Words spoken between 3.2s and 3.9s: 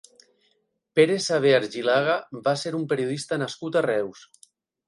nascut a